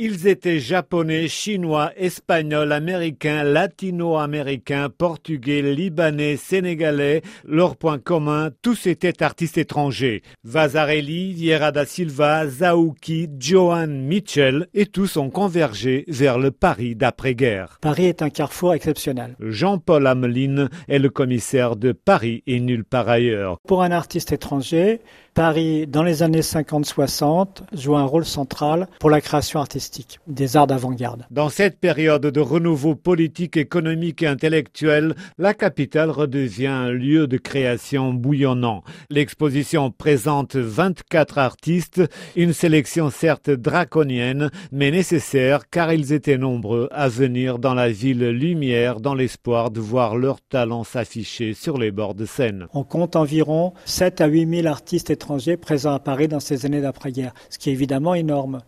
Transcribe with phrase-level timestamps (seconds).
[0.00, 7.22] Ils étaient japonais, chinois, espagnols, américains, latino-américains, portugais, libanais, sénégalais.
[7.44, 10.22] Leur point commun, tous étaient artistes étrangers.
[10.44, 17.78] Vazarelli, Vieira da Silva, Zaouki, Johan Mitchell et tous ont convergé vers le Paris d'après-guerre.
[17.80, 19.34] Paris est un carrefour exceptionnel.
[19.40, 23.58] Jean-Paul Ameline est le commissaire de Paris et nulle part ailleurs.
[23.66, 25.00] Pour un artiste étranger,
[25.34, 29.87] Paris, dans les années 50-60, joue un rôle central pour la création artistique
[30.26, 31.26] des arts d'avant-garde.
[31.30, 37.36] Dans cette période de renouveau politique, économique et intellectuel, la capitale redevient un lieu de
[37.36, 38.82] création bouillonnant.
[39.10, 42.02] L'exposition présente 24 artistes,
[42.36, 48.28] une sélection certes draconienne, mais nécessaire car ils étaient nombreux à venir dans la ville
[48.28, 52.66] lumière dans l'espoir de voir leur talent s'afficher sur les bords de Seine.
[52.74, 56.80] On compte environ 7 à 8 000 artistes étrangers présents à Paris dans ces années
[56.80, 58.60] d'après-guerre, ce qui est évidemment énorme.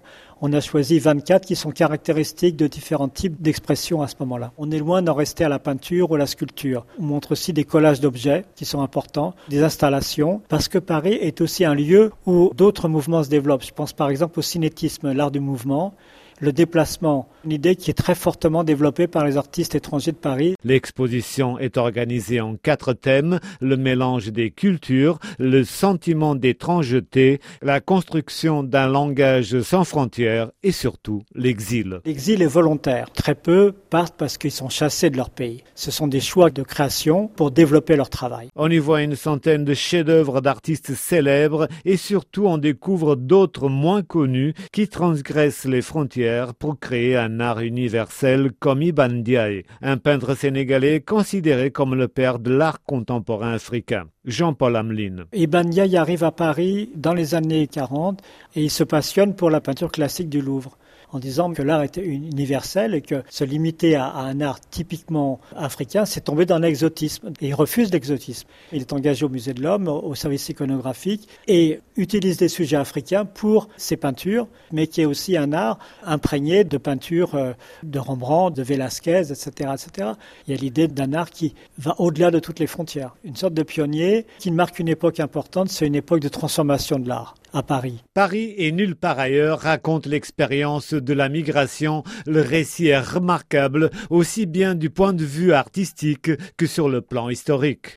[0.42, 4.52] On a choisi 24 qui sont caractéristiques de différents types d'expressions à ce moment-là.
[4.56, 6.86] On est loin d'en rester à la peinture ou la sculpture.
[6.98, 11.42] On montre aussi des collages d'objets qui sont importants, des installations, parce que Paris est
[11.42, 13.64] aussi un lieu où d'autres mouvements se développent.
[13.64, 15.94] Je pense par exemple au cinétisme, l'art du mouvement,
[16.40, 20.54] le déplacement, une idée qui est très fortement développée par les artistes étrangers de Paris.
[20.64, 28.62] L'exposition est organisée en quatre thèmes, le mélange des cultures, le sentiment d'étrangeté, la construction
[28.62, 32.00] d'un langage sans frontières et surtout l'exil.
[32.04, 33.10] L'exil est volontaire.
[33.10, 35.62] Très peu partent parce qu'ils sont chassés de leur pays.
[35.74, 38.48] Ce sont des choix de création pour développer leur travail.
[38.56, 44.02] On y voit une centaine de chefs-d'œuvre d'artistes célèbres et surtout on découvre d'autres moins
[44.02, 50.34] connus qui transgressent les frontières pour créer un art universel comme Iban Diaye, un peintre
[50.34, 54.06] sénégalais considéré comme le père de l'art contemporain africain.
[54.24, 55.24] Jean-Paul Ameline.
[55.32, 58.20] Ibn Diaye arrive à Paris dans les années 40
[58.54, 60.76] et il se passionne pour la peinture classique du Louvre
[61.12, 66.04] en disant que l'art était universel et que se limiter à, un art typiquement africain,
[66.04, 67.32] c'est tomber dans l'exotisme.
[67.40, 68.48] Et il refuse l'exotisme.
[68.72, 73.24] Il est engagé au Musée de l'Homme, au service iconographique, et utilise des sujets africains
[73.24, 75.78] pour ses peintures, mais qui est aussi un art
[76.20, 80.10] imprégné de peintures euh, de Rembrandt, de Velázquez, etc., etc.
[80.46, 83.16] Il y a l'idée d'un art qui va au-delà de toutes les frontières.
[83.24, 87.08] Une sorte de pionnier qui marque une époque importante, c'est une époque de transformation de
[87.08, 88.02] l'art à Paris.
[88.14, 92.04] Paris et nulle part ailleurs raconte l'expérience de la migration.
[92.26, 97.28] Le récit est remarquable, aussi bien du point de vue artistique que sur le plan
[97.28, 97.88] historique.